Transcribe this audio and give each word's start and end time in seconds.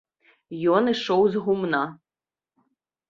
Ён 0.77 0.83
ішоў 0.93 1.21
з 1.35 1.43
гумна. 1.45 1.83